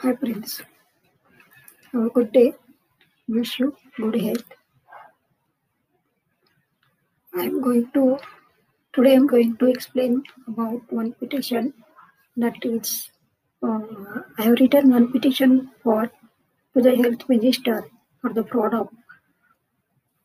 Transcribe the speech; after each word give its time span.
Hi, 0.00 0.12
Prince. 0.12 0.60
Have 1.92 2.02
a 2.02 2.10
good 2.10 2.30
day. 2.30 2.52
Wish 3.28 3.58
you 3.58 3.74
good 3.96 4.20
health. 4.20 4.44
I'm 7.34 7.62
going 7.62 7.90
to 7.94 8.18
today. 8.92 9.14
I'm 9.14 9.26
going 9.26 9.56
to 9.56 9.66
explain 9.66 10.22
about 10.46 10.92
one 10.92 11.12
petition 11.14 11.72
that 12.36 12.62
is. 12.62 13.10
Uh, 13.62 13.80
I 14.38 14.42
have 14.42 14.60
written 14.60 14.90
one 14.90 15.10
petition 15.10 15.70
for 15.82 16.10
to 16.74 16.82
the 16.82 16.94
health 16.94 17.26
minister 17.30 17.88
for 18.20 18.34
the 18.34 18.44
fraud 18.44 18.74
of 18.74 18.90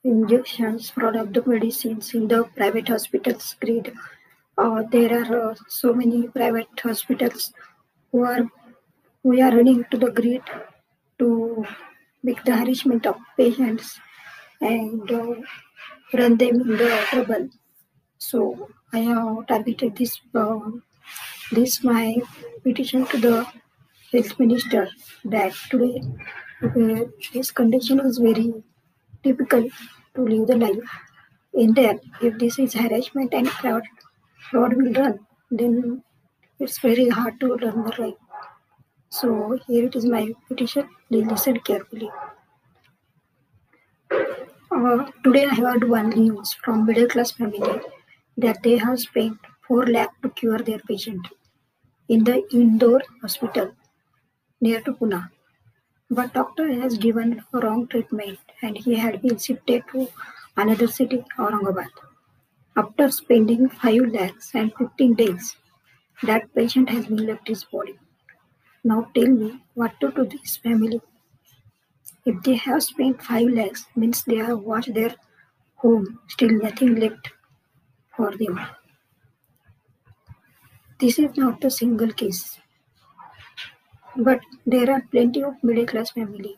injections, 0.04 0.90
fraud 0.90 1.16
of 1.16 1.34
the 1.34 1.46
medicines 1.46 2.14
in 2.14 2.28
the 2.28 2.44
private 2.58 2.90
hospitals 2.90 3.56
grid. 3.62 3.94
Uh, 4.58 4.84
there 4.92 5.14
are 5.22 5.52
uh, 5.52 5.56
so 5.70 5.94
many 5.94 6.28
private 6.28 6.68
hospitals 6.84 7.54
who 8.12 8.26
are 8.26 8.52
we 9.24 9.42
are 9.42 9.52
running 9.56 9.84
to 9.92 9.98
the 9.98 10.12
grid 10.12 10.42
to 11.20 11.66
make 12.24 12.44
the 12.44 12.56
harassment 12.56 13.06
of 13.06 13.18
patients 13.38 14.00
and 14.62 15.12
uh, 15.12 15.36
run 16.14 16.38
them 16.38 16.62
in 16.62 16.78
the 16.78 17.06
trouble. 17.10 17.50
So 18.18 18.70
I 18.94 19.00
have 19.00 19.48
targeted 19.48 19.96
this 19.96 20.20
uh, 20.36 20.60
this 21.52 21.84
my 21.84 22.18
petition 22.64 23.06
to 23.08 23.18
the 23.18 23.46
health 24.12 24.40
minister 24.40 24.88
that 25.26 25.54
today 25.70 26.02
uh, 26.64 27.04
this 27.34 27.52
condition 27.52 28.00
is 28.00 28.18
very 28.18 28.54
difficult 29.24 29.72
to 30.16 30.22
live 30.26 30.48
the 30.48 30.58
life. 30.58 31.00
In 31.54 31.74
there, 31.74 32.00
if 32.22 32.38
this 32.40 32.58
is 32.60 32.74
harassment 32.74 33.34
and 33.34 33.50
fraud, 33.50 33.84
fraud 34.50 34.74
will 34.74 34.94
run, 34.94 35.20
then 35.50 36.04
it's 36.60 36.80
very 36.80 37.10
hard 37.10 37.40
to 37.42 37.56
run 37.56 37.84
the 37.84 38.02
life. 38.02 38.31
So 39.14 39.60
here 39.68 39.88
it 39.88 39.96
is 39.98 40.06
my 40.06 40.34
petition. 40.48 40.88
Please 41.10 41.26
listen 41.28 41.60
carefully. 41.60 42.10
Uh, 44.10 45.12
today 45.26 45.46
I 45.48 45.54
heard 45.54 45.90
one 45.90 46.12
news 46.12 46.54
from 46.54 46.86
middle 46.86 47.08
class 47.10 47.32
family 47.34 47.82
that 48.38 48.64
they 48.64 48.78
have 48.78 49.02
spent 49.02 49.38
4 49.68 49.88
lakh 49.88 50.14
to 50.22 50.30
cure 50.30 50.60
their 50.60 50.80
patient 50.80 51.28
in 52.08 52.24
the 52.24 52.38
indoor 52.56 53.02
hospital 53.22 53.74
near 54.62 54.80
to 54.84 54.94
Pune. 54.94 55.30
But 56.10 56.34
doctor 56.34 56.72
has 56.82 56.98
given 56.98 57.44
wrong 57.52 57.88
treatment 57.88 58.40
and 58.62 58.78
he 58.78 58.96
had 58.96 59.22
been 59.22 59.38
shifted 59.38 59.84
to 59.92 60.08
another 60.56 60.88
city, 60.88 61.26
Aurangabad. 61.38 61.90
After 62.78 63.12
spending 63.12 63.68
5 63.68 64.14
lakhs 64.14 64.52
and 64.54 64.74
15 64.78 65.16
days, 65.16 65.58
that 66.24 66.56
patient 66.56 66.90
has 66.90 67.08
been 67.08 67.28
left 67.28 67.50
his 67.50 67.66
body. 67.66 68.00
Now 68.84 69.10
tell 69.14 69.28
me 69.28 69.64
what 69.74 70.00
to 70.00 70.12
do 70.12 70.26
this 70.26 70.58
family. 70.58 71.02
If 72.26 72.42
they 72.44 72.56
have 72.56 72.84
spent 72.84 73.22
5 73.24 73.48
lakhs, 73.50 73.86
means 73.96 74.24
they 74.24 74.38
have 74.38 74.60
watched 74.60 74.94
their 74.94 75.16
home, 75.76 76.20
still 76.28 76.52
nothing 76.52 76.96
left 76.96 77.30
for 78.16 78.36
them. 78.36 78.60
This 81.00 81.18
is 81.18 81.36
not 81.36 81.64
a 81.64 81.72
single 81.72 82.12
case, 82.12 82.60
but 84.16 84.40
there 84.66 84.92
are 84.92 85.02
plenty 85.12 85.44
of 85.44 85.64
middle 85.64 85.86
class 85.88 86.12
family 86.12 86.58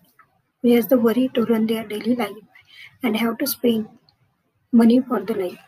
who 0.61 0.75
has 0.75 0.87
the 0.87 0.97
worry 0.97 1.29
to 1.33 1.45
run 1.45 1.65
their 1.67 1.85
daily 1.87 2.15
life 2.15 2.43
and 3.03 3.15
have 3.15 3.37
to 3.37 3.47
spend 3.47 3.87
money 4.73 4.99
for 5.01 5.21
the 5.21 5.33
life. 5.33 5.59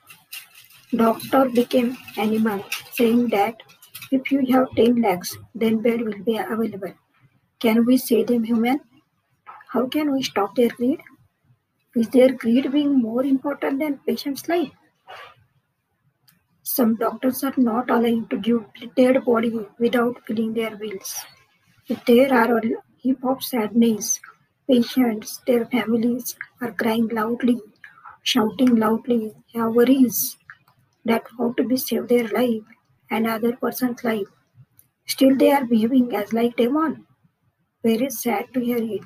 Doctor 0.94 1.50
became 1.50 1.98
animal, 2.18 2.66
saying 2.92 3.30
that 3.30 3.62
if 4.12 4.32
you 4.32 4.46
have 4.54 4.68
10 4.76 5.02
legs, 5.02 5.38
then 5.54 5.82
bed 5.82 6.02
will 6.02 6.24
be 6.24 6.38
available. 6.38 6.94
Can 7.60 7.86
we 7.86 7.98
say 7.98 8.24
them 8.24 8.44
human? 8.44 8.82
How 9.70 9.88
can 9.88 10.14
we 10.14 10.24
stop 10.24 10.56
their 10.56 10.70
greed? 10.70 11.02
Is 11.96 12.10
their 12.10 12.32
greed 12.34 12.72
being 12.72 13.00
more 13.02 13.24
important 13.24 13.80
than 13.80 14.00
patient's 14.06 14.48
life? 14.50 14.72
Some 16.64 16.96
doctors 16.96 17.44
are 17.44 17.54
not 17.58 17.90
allowed 17.90 18.30
to 18.32 18.38
give 18.38 18.66
dead 18.96 19.24
body 19.24 19.68
without 19.80 20.22
filling 20.28 20.54
their 20.54 20.76
wills. 20.76 21.16
If 21.88 22.04
there 22.06 22.34
are 22.34 22.58
a 22.58 22.62
heap 22.98 23.24
of 23.24 23.44
sadness, 23.44 24.20
patients, 24.70 25.42
their 25.48 25.66
families 25.68 26.36
are 26.62 26.72
crying 26.72 27.08
loudly, 27.10 27.62
shouting 28.24 28.76
loudly, 28.76 29.34
have 29.54 29.74
worries 29.74 30.38
that 31.06 31.24
how 31.38 31.54
to 31.54 31.64
be 31.64 31.78
save 31.78 32.08
their 32.08 32.28
life 32.28 32.64
and 33.10 33.28
other 33.28 33.56
person's 33.56 34.04
life. 34.04 34.28
Still 35.08 35.36
they 35.36 35.52
are 35.52 35.66
behaving 35.66 36.16
as 36.16 36.34
like 36.34 36.56
demon. 36.56 37.06
Very 37.84 38.10
sad 38.10 38.54
to 38.54 38.60
hear 38.60 38.78
it. 38.78 39.02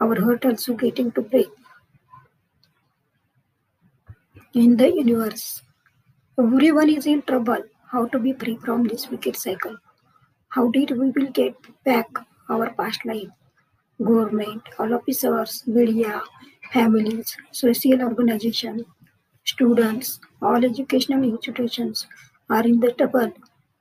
Our 0.00 0.20
heart 0.20 0.44
also 0.44 0.74
getting 0.74 1.12
to 1.12 1.22
break. 1.22 1.48
In 4.54 4.76
the 4.76 4.90
universe, 4.90 5.62
everyone 6.38 6.88
is 6.88 7.06
in 7.06 7.22
trouble. 7.22 7.62
How 7.90 8.06
to 8.06 8.18
be 8.18 8.32
free 8.32 8.56
from 8.56 8.84
this 8.84 9.10
wicked 9.10 9.36
cycle? 9.36 9.76
How 10.48 10.68
did 10.70 10.90
we 10.90 11.10
will 11.10 11.30
get 11.30 11.54
back 11.84 12.08
our 12.48 12.70
past 12.70 13.04
life? 13.04 13.28
Government, 14.02 14.62
all 14.78 14.94
officers, 14.94 15.64
media, 15.66 16.22
families, 16.72 17.36
social 17.52 18.02
organization, 18.02 18.84
students, 19.44 20.20
all 20.40 20.64
educational 20.64 21.24
institutions 21.24 22.06
are 22.50 22.64
in 22.66 22.80
the 22.80 22.92
trouble. 22.92 23.32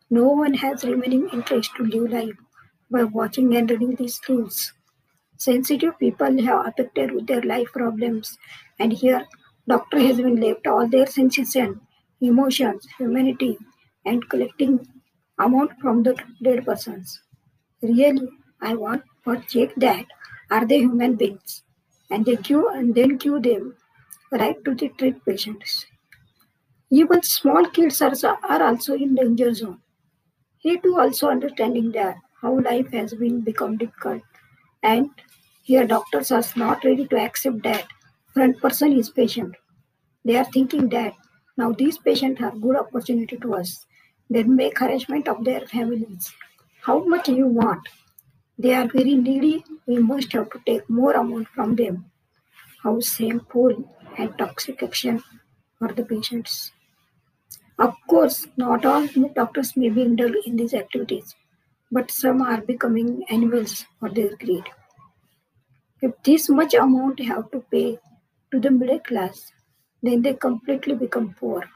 No 0.10 0.26
one 0.30 0.56
has 0.56 0.84
remaining 0.86 1.30
interest 1.34 1.72
to 1.78 1.84
live 1.84 2.12
life 2.12 2.38
by 2.92 3.04
watching 3.04 3.56
and 3.56 3.70
reading 3.72 3.96
these 3.96 4.20
news. 4.30 4.74
Sensitive 5.38 5.98
people 6.00 6.42
have 6.44 6.68
affected 6.68 7.12
with 7.12 7.28
their 7.28 7.42
life 7.42 7.72
problems, 7.74 8.38
and 8.80 8.94
here 8.94 9.26
doctor 9.68 10.00
has 10.00 10.18
been 10.18 10.40
left 10.42 10.68
all 10.68 10.88
their 10.88 11.08
sensation, 11.08 11.82
emotions, 12.22 12.88
humanity, 12.98 13.58
and 14.06 14.30
collecting 14.30 14.88
amount 15.40 15.72
from 15.82 16.04
the 16.04 16.16
dead 16.44 16.66
persons. 16.66 17.22
Really, 17.82 18.30
I 18.62 18.76
want 18.76 19.04
to 19.26 19.42
check 19.48 19.74
that 19.78 20.06
are 20.52 20.66
they 20.66 20.80
human 20.80 21.16
beings, 21.16 21.64
and 22.12 22.26
they 22.26 22.36
give 22.36 22.66
and 22.74 22.94
then 22.94 23.18
give 23.18 23.44
them 23.44 23.76
right 24.32 24.64
to 24.66 24.76
the 24.76 24.90
treat 24.90 25.24
patients. 25.26 25.86
Even 26.90 27.22
small 27.24 27.66
kids 27.70 28.02
are, 28.02 28.14
are 28.50 28.64
also 28.64 28.96
in 28.96 29.16
danger 29.16 29.54
zone. 29.54 29.82
He 30.58 30.80
too 30.80 30.98
also 30.98 31.30
understanding 31.30 31.92
that 31.92 32.18
how 32.42 32.60
life 32.60 32.92
has 32.92 33.14
been 33.14 33.42
become 33.42 33.78
difficult 33.78 34.22
and 34.84 35.10
here 35.64 35.86
doctors 35.86 36.32
are 36.32 36.44
not 36.56 36.84
ready 36.86 37.06
to 37.08 37.20
accept 37.20 37.62
that 37.64 37.86
front 38.34 38.60
person 38.62 38.94
is 38.94 39.10
patient. 39.10 39.56
They 40.24 40.38
are 40.38 40.46
thinking 40.46 40.88
that 40.90 41.14
now 41.58 41.74
these 41.74 41.98
patients 41.98 42.40
have 42.40 42.62
good 42.62 42.76
opportunity 42.78 43.38
to 43.38 43.56
us. 43.56 43.86
Then 44.30 44.56
make 44.56 44.78
harassment 44.80 45.28
of 45.28 45.44
their 45.44 45.62
families. 45.62 46.32
How 46.82 47.04
much 47.04 47.28
you 47.30 47.48
want? 47.48 47.88
They 48.58 48.74
are 48.74 48.88
very 48.88 49.16
needy. 49.16 49.64
We 49.88 50.00
must 50.00 50.32
have 50.34 50.50
to 50.52 50.62
take 50.66 50.90
more 50.90 51.14
amount 51.14 51.48
from 51.50 51.76
them. 51.76 52.06
How 52.84 53.00
same 53.00 53.40
shameful 53.40 53.94
and 54.18 54.38
toxic 54.38 54.84
action 54.84 55.24
for 55.80 55.92
the 55.94 56.04
patients. 56.04 56.72
Of 57.80 57.96
course, 58.10 58.46
not 58.58 58.86
all 58.86 59.08
doctors 59.34 59.78
may 59.78 59.88
be 59.90 60.02
indulged 60.02 60.46
in 60.48 60.58
these 60.58 60.74
activities, 60.74 61.34
but 61.90 62.12
some 62.12 62.42
are 62.42 62.60
becoming 62.60 63.24
animals 63.30 63.86
for 64.00 64.10
their 64.10 64.36
greed. 64.36 64.66
If 66.02 66.12
this 66.24 66.50
much 66.50 66.74
amount 66.74 67.20
have 67.20 67.52
to 67.52 67.60
pay 67.72 68.00
to 68.52 68.60
the 68.60 68.72
middle 68.72 69.00
class, 69.00 69.52
then 70.02 70.22
they 70.24 70.34
completely 70.34 70.96
become 70.96 71.36
poor. 71.40 71.70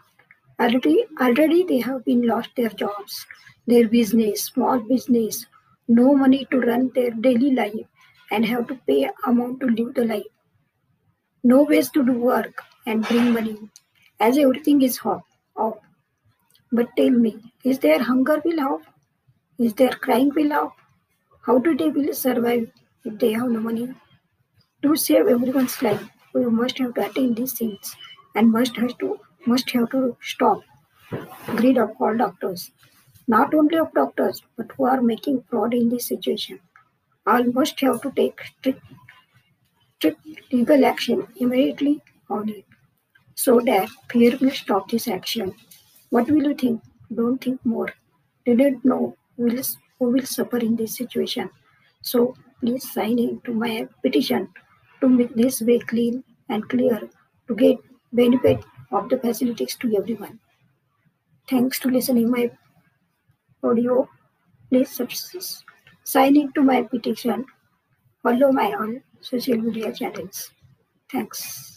Already, 0.60 1.06
already 1.20 1.64
they 1.64 1.80
have 1.80 2.04
been 2.06 2.26
lost 2.26 2.50
their 2.56 2.70
jobs, 2.70 3.26
their 3.68 3.88
business, 3.88 4.44
small 4.46 4.80
business, 4.80 5.46
no 5.88 6.16
money 6.16 6.48
to 6.52 6.60
run 6.60 6.92
their 6.96 7.12
daily 7.12 7.52
life, 7.52 7.88
and 8.32 8.46
have 8.46 8.68
to 8.68 8.76
pay 8.88 9.10
amount 9.26 9.60
to 9.62 9.68
live 9.68 9.94
the 9.94 10.06
life. 10.06 10.26
No 11.44 11.64
ways 11.64 11.92
to 11.92 12.04
do 12.04 12.14
work 12.14 12.64
and 12.86 13.08
bring 13.08 13.34
money, 13.34 13.70
as 14.20 14.38
everything 14.38 14.82
is 14.82 15.00
off. 15.06 15.24
But 16.72 16.90
tell 16.98 17.12
me, 17.12 17.54
is 17.64 17.80
their 17.80 18.02
hunger 18.02 18.42
will 18.44 18.60
off? 18.62 18.82
Is 19.60 19.74
their 19.76 19.92
crying 19.92 20.32
will 20.36 20.54
off? 20.54 20.74
How 21.46 21.60
do 21.60 21.76
they 21.78 21.90
will 21.90 22.14
survive 22.14 22.72
if 23.06 23.20
they 23.20 23.34
have 23.34 23.50
no 23.52 23.60
money? 23.60 23.94
To 24.84 24.96
save 24.96 25.28
everyone's 25.28 25.82
life, 25.82 26.04
we 26.34 26.46
must 26.46 26.78
have 26.80 26.96
to 26.96 27.06
attain 27.10 27.36
these 27.36 27.54
things 27.54 27.96
and 28.36 28.52
must 28.52 28.76
have 28.78 28.98
to 29.00 29.20
must 29.46 29.70
have 29.72 29.90
to 29.92 30.18
stop 30.22 30.62
greed 31.58 31.78
of 31.78 31.92
all 32.00 32.18
doctors. 32.18 32.72
Not 33.28 33.54
only 33.54 33.78
of 33.78 33.94
doctors, 33.94 34.42
but 34.58 34.72
who 34.78 34.86
are 34.86 35.02
making 35.02 35.44
fraud 35.50 35.74
in 35.74 35.90
this 35.90 36.06
situation. 36.08 36.60
All 37.28 37.44
must 37.44 37.80
have 37.82 38.02
to 38.02 38.12
take 38.12 38.42
strict, 38.44 38.82
strict 39.96 40.20
legal 40.52 40.84
action 40.86 41.28
immediately 41.38 42.02
on 42.30 42.50
it 42.50 42.66
so 43.36 43.60
that 43.62 43.90
fear 44.12 44.38
will 44.42 44.52
stop 44.52 44.90
this 44.90 45.08
action. 45.08 45.54
What 46.12 46.30
will 46.30 46.44
you 46.44 46.54
think? 46.54 46.84
Don't 47.16 47.44
think 47.44 47.66
more. 47.66 47.90
Didn't 48.46 48.86
know 48.86 49.18
who 49.36 49.46
will, 49.46 49.64
who 49.98 50.12
will 50.12 50.26
suffer 50.26 50.58
in 50.58 50.76
this 50.76 50.96
situation. 50.96 51.50
So 52.04 52.36
please 52.60 52.92
sign 52.92 53.18
in 53.18 53.42
to 53.46 53.54
my 53.54 53.88
petition 54.04 54.50
to 55.00 55.10
make 55.10 55.34
this 55.36 55.62
way 55.62 55.80
clean 55.80 56.24
and 56.50 56.70
clear 56.70 57.10
to 57.48 57.56
get 57.56 57.78
benefit 58.14 58.64
of 58.92 59.10
the 59.10 59.18
facilities 59.18 59.76
to 59.78 59.96
everyone. 59.98 60.40
Thanks 61.50 61.80
to 61.80 61.90
listening 61.90 62.30
my 62.30 62.52
audio. 63.64 64.08
Please 64.70 64.90
subscribe. 64.90 65.44
sign 66.04 66.36
in 66.36 66.52
to 66.54 66.62
my 66.62 66.84
petition. 66.84 67.46
Follow 68.24 68.52
my 68.52 68.74
all 68.74 68.96
social 69.22 69.58
media 69.58 69.94
channels. 69.94 70.52
Thanks. 71.12 71.71